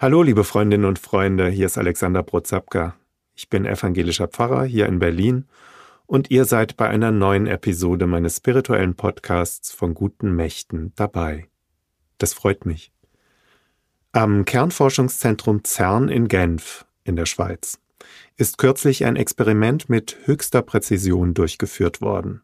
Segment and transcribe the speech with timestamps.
[0.00, 2.94] Hallo, liebe Freundinnen und Freunde, hier ist Alexander Brozapka.
[3.34, 5.46] Ich bin evangelischer Pfarrer hier in Berlin
[6.06, 11.48] und ihr seid bei einer neuen Episode meines spirituellen Podcasts von guten Mächten dabei.
[12.18, 12.92] Das freut mich.
[14.12, 17.80] Am Kernforschungszentrum CERN in Genf in der Schweiz
[18.36, 22.42] ist kürzlich ein Experiment mit höchster Präzision durchgeführt worden,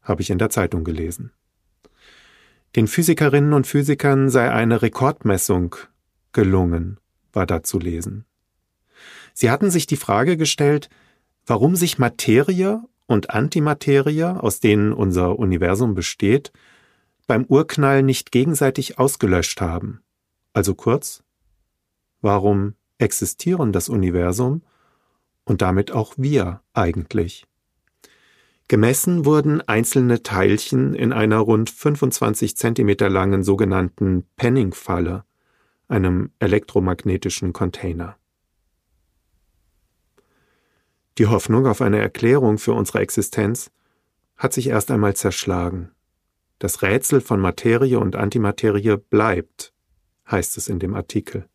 [0.00, 1.32] habe ich in der Zeitung gelesen.
[2.76, 5.76] Den Physikerinnen und Physikern sei eine Rekordmessung
[6.34, 7.00] gelungen,
[7.32, 8.26] war da zu lesen.
[9.32, 10.90] Sie hatten sich die Frage gestellt,
[11.46, 16.52] warum sich Materie und Antimaterie, aus denen unser Universum besteht,
[17.26, 20.02] beim Urknall nicht gegenseitig ausgelöscht haben.
[20.52, 21.22] Also kurz,
[22.20, 24.62] warum existieren das Universum
[25.44, 27.46] und damit auch wir eigentlich?
[28.68, 35.24] Gemessen wurden einzelne Teilchen in einer rund 25 Zentimeter langen sogenannten Penning-Falle,
[35.88, 38.16] einem elektromagnetischen Container.
[41.18, 43.70] Die Hoffnung auf eine Erklärung für unsere Existenz
[44.36, 45.92] hat sich erst einmal zerschlagen.
[46.58, 49.72] Das Rätsel von Materie und Antimaterie bleibt,
[50.30, 51.48] heißt es in dem Artikel.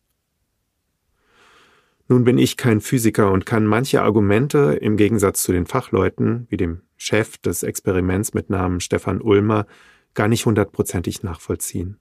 [2.08, 6.56] Nun bin ich kein Physiker und kann manche Argumente im Gegensatz zu den Fachleuten, wie
[6.56, 9.66] dem Chef des Experiments mit Namen Stefan Ulmer,
[10.14, 11.98] gar nicht hundertprozentig nachvollziehen.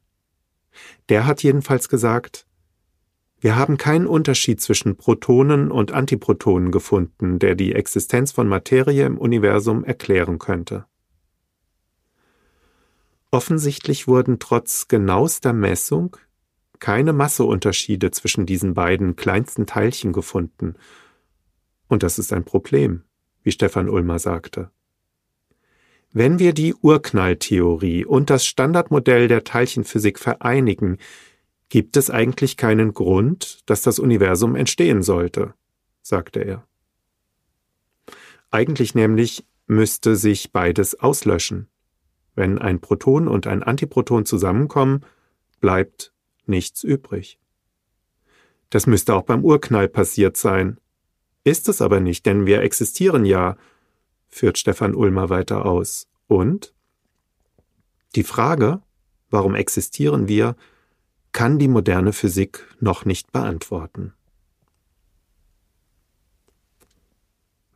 [1.09, 2.45] Der hat jedenfalls gesagt,
[3.41, 9.17] wir haben keinen Unterschied zwischen Protonen und Antiprotonen gefunden, der die Existenz von Materie im
[9.17, 10.85] Universum erklären könnte.
[13.31, 16.17] Offensichtlich wurden trotz genauester Messung
[16.79, 20.75] keine Masseunterschiede zwischen diesen beiden kleinsten Teilchen gefunden.
[21.87, 23.03] Und das ist ein Problem,
[23.43, 24.71] wie Stefan Ulmer sagte.
[26.11, 30.97] Wenn wir die Urknalltheorie und das Standardmodell der Teilchenphysik vereinigen,
[31.69, 35.53] gibt es eigentlich keinen Grund, dass das Universum entstehen sollte,
[36.01, 36.67] sagte er.
[38.49, 41.67] Eigentlich nämlich müsste sich beides auslöschen.
[42.33, 45.05] Wenn ein Proton und ein Antiproton zusammenkommen,
[45.61, 46.11] bleibt
[46.47, 47.37] nichts übrig.
[48.71, 50.79] Das müsste auch beim Urknall passiert sein.
[51.43, 53.57] Ist es aber nicht, denn wir existieren ja,
[54.29, 56.07] führt Stefan Ulmer weiter aus.
[56.27, 56.73] Und
[58.15, 58.81] die Frage,
[59.29, 60.55] warum existieren wir,
[61.31, 64.13] kann die moderne Physik noch nicht beantworten.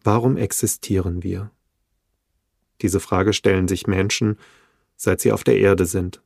[0.03, 1.51] Warum existieren wir?
[2.81, 4.37] Diese Frage stellen sich Menschen,
[4.95, 6.21] seit sie auf der Erde sind.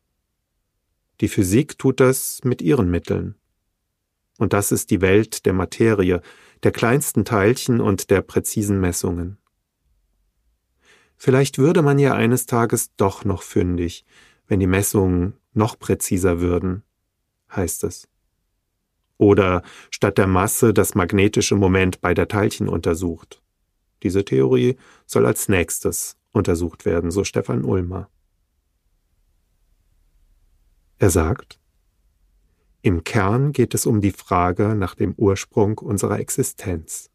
[1.22, 3.36] Die Physik tut das mit ihren Mitteln.
[4.38, 6.22] Und das ist die Welt der Materie,
[6.64, 9.38] der kleinsten Teilchen und der präzisen Messungen.
[11.18, 14.06] Vielleicht würde man ja eines Tages doch noch fündig,
[14.48, 16.84] wenn die Messungen noch präziser würden,
[17.54, 18.08] heißt es.
[19.18, 23.42] Oder statt der Masse das magnetische Moment bei der Teilchen untersucht.
[24.04, 28.10] Diese Theorie soll als nächstes untersucht werden, so Stefan Ulmer.
[31.00, 31.60] Er sagt,
[32.84, 37.10] im Kern geht es um die Frage nach dem Ursprung unserer Existenz.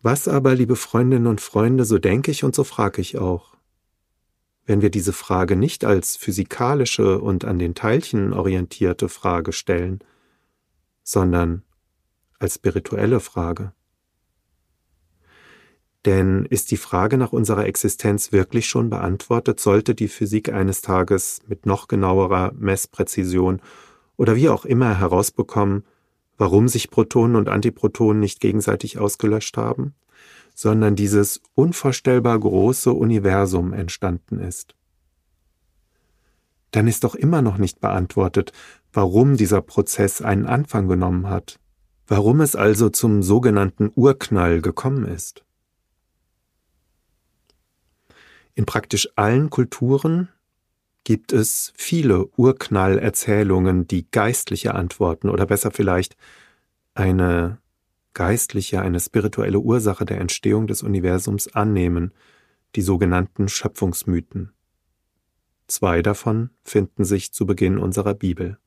[0.00, 3.56] Was aber, liebe Freundinnen und Freunde, so denke ich und so frage ich auch.
[4.64, 10.00] Wenn wir diese Frage nicht als physikalische und an den Teilchen orientierte Frage stellen,
[11.02, 11.62] sondern
[12.38, 13.72] als spirituelle Frage.
[16.04, 21.40] Denn ist die Frage nach unserer Existenz wirklich schon beantwortet, sollte die Physik eines Tages
[21.48, 23.60] mit noch genauerer Messpräzision
[24.16, 25.84] oder wie auch immer herausbekommen,
[26.38, 29.94] warum sich Protonen und Antiprotonen nicht gegenseitig ausgelöscht haben,
[30.54, 34.74] sondern dieses unvorstellbar große Universum entstanden ist.
[36.70, 38.52] Dann ist doch immer noch nicht beantwortet,
[38.92, 41.58] warum dieser Prozess einen Anfang genommen hat,
[42.06, 45.44] warum es also zum sogenannten Urknall gekommen ist.
[48.54, 50.28] In praktisch allen Kulturen
[51.08, 56.18] gibt es viele Urknallerzählungen, die geistliche Antworten oder besser vielleicht
[56.92, 57.56] eine
[58.12, 62.12] geistliche, eine spirituelle Ursache der Entstehung des Universums annehmen,
[62.76, 64.52] die sogenannten Schöpfungsmythen.
[65.66, 68.58] Zwei davon finden sich zu Beginn unserer Bibel.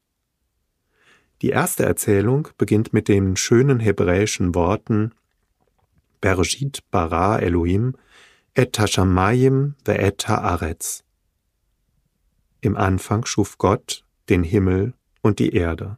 [1.43, 5.11] Die erste Erzählung beginnt mit den schönen hebräischen Worten
[6.21, 7.93] Bereshit bara Elohim
[8.55, 11.03] et hashamayim ve'et haaretz.
[12.61, 15.97] Im Anfang schuf Gott den Himmel und die Erde.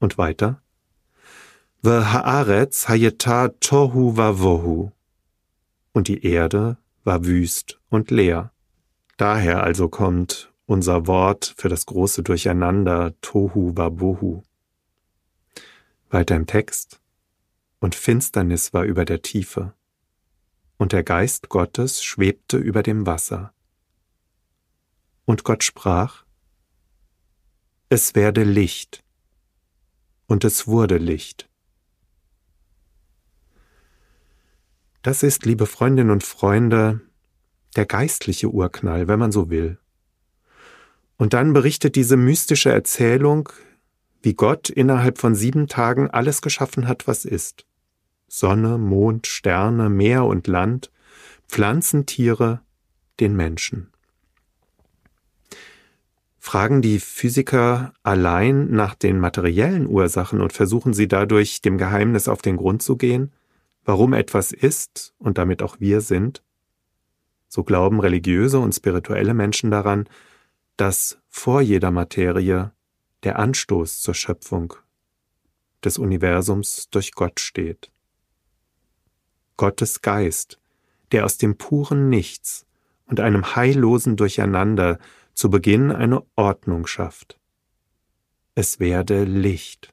[0.00, 0.62] Und weiter.
[1.82, 4.90] Ve'haaretz hayeta tohu vavohu.
[5.92, 8.52] Und die Erde war wüst und leer.
[9.16, 14.42] Daher also kommt unser Wort für das große Durcheinander Tohu Wabohu.
[16.10, 17.00] Weiter im Text.
[17.80, 19.74] Und Finsternis war über der Tiefe.
[20.78, 23.53] Und der Geist Gottes schwebte über dem Wasser.
[25.24, 26.24] Und Gott sprach,
[27.88, 29.02] Es werde Licht.
[30.26, 31.48] Und es wurde Licht.
[35.02, 37.00] Das ist, liebe Freundinnen und Freunde,
[37.76, 39.78] der geistliche Urknall, wenn man so will.
[41.16, 43.50] Und dann berichtet diese mystische Erzählung,
[44.22, 47.66] wie Gott innerhalb von sieben Tagen alles geschaffen hat, was ist.
[48.28, 50.90] Sonne, Mond, Sterne, Meer und Land,
[51.46, 52.62] Pflanzen, Tiere,
[53.20, 53.93] den Menschen.
[56.44, 62.42] Fragen die Physiker allein nach den materiellen Ursachen und versuchen sie dadurch dem Geheimnis auf
[62.42, 63.32] den Grund zu gehen?
[63.84, 66.42] warum etwas ist und damit auch wir sind,
[67.48, 70.08] so glauben religiöse und spirituelle Menschen daran,
[70.76, 72.72] dass vor jeder Materie
[73.22, 74.74] der Anstoß zur Schöpfung
[75.84, 77.90] des Universums durch Gott steht.
[79.56, 80.58] Gottes Geist,
[81.12, 82.66] der aus dem puren Nichts
[83.06, 84.98] und einem heillosen Durcheinander
[85.34, 87.38] zu Beginn eine Ordnung schafft.
[88.54, 89.92] Es werde Licht.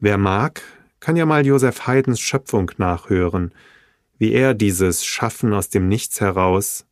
[0.00, 0.62] Wer mag,
[1.00, 3.52] kann ja mal Josef Haydns Schöpfung nachhören,
[4.18, 6.86] wie er dieses Schaffen aus dem Nichts heraus,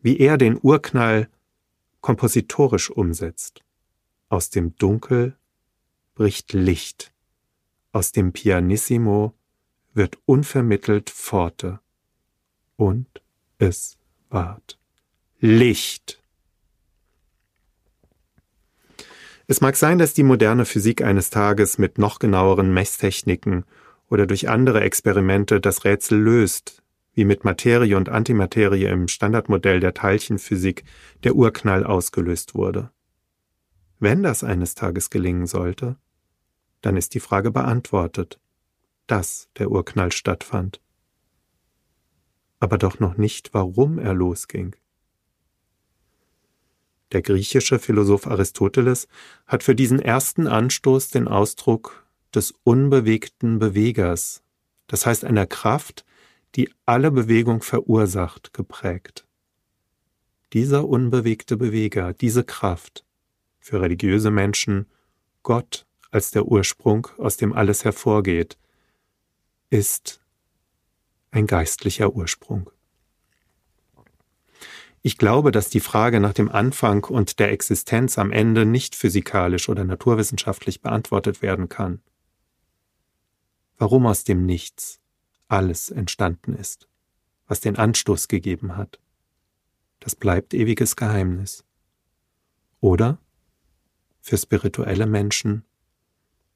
[0.00, 1.28] wie er den Urknall
[2.00, 3.62] kompositorisch umsetzt.
[4.28, 5.36] Aus dem Dunkel
[6.14, 7.12] bricht Licht,
[7.92, 9.34] aus dem Pianissimo
[9.92, 11.80] wird unvermittelt Pforte,
[12.76, 13.22] und
[13.58, 13.98] es
[14.28, 14.78] ward
[15.48, 16.20] Licht.
[19.46, 23.64] Es mag sein, dass die moderne Physik eines Tages mit noch genaueren Messtechniken
[24.08, 26.82] oder durch andere Experimente das Rätsel löst,
[27.14, 30.82] wie mit Materie und Antimaterie im Standardmodell der Teilchenphysik
[31.22, 32.90] der Urknall ausgelöst wurde.
[34.00, 35.94] Wenn das eines Tages gelingen sollte,
[36.80, 38.40] dann ist die Frage beantwortet,
[39.06, 40.80] dass der Urknall stattfand.
[42.58, 44.74] Aber doch noch nicht, warum er losging.
[47.12, 49.06] Der griechische Philosoph Aristoteles
[49.46, 52.04] hat für diesen ersten Anstoß den Ausdruck
[52.34, 54.42] des unbewegten Bewegers,
[54.88, 56.04] das heißt einer Kraft,
[56.56, 59.26] die alle Bewegung verursacht, geprägt.
[60.52, 63.04] Dieser unbewegte Beweger, diese Kraft,
[63.58, 64.86] für religiöse Menschen
[65.42, 68.58] Gott als der Ursprung, aus dem alles hervorgeht,
[69.70, 70.20] ist
[71.30, 72.70] ein geistlicher Ursprung.
[75.06, 79.68] Ich glaube, dass die Frage nach dem Anfang und der Existenz am Ende nicht physikalisch
[79.68, 82.02] oder naturwissenschaftlich beantwortet werden kann.
[83.78, 84.98] Warum aus dem Nichts
[85.46, 86.88] alles entstanden ist,
[87.46, 88.98] was den Anstoß gegeben hat,
[90.00, 91.64] das bleibt ewiges Geheimnis.
[92.80, 93.18] Oder
[94.20, 95.64] für spirituelle Menschen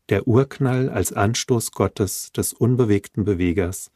[0.09, 3.93] der Urknall als Anstoß Gottes des unbewegten Bewegers,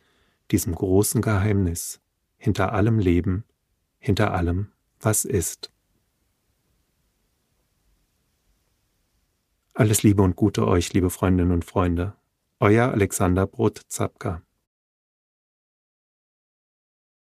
[0.52, 2.00] diesem großen Geheimnis
[2.36, 3.42] hinter allem Leben
[4.04, 4.70] hinter allem,
[5.00, 5.72] was ist.
[9.72, 12.12] Alles Liebe und Gute euch, liebe Freundinnen und Freunde.
[12.60, 14.42] Euer Alexander Brot-Zapka.